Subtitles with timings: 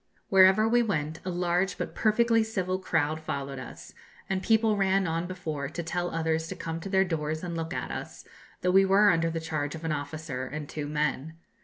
[0.29, 3.93] Wherever we went a large but perfectly civil crowd followed us,
[4.27, 7.71] and people ran on before to tell others to come to their doors and look
[7.71, 8.25] at us,
[8.61, 11.35] though we were under the charge of an officer and two men.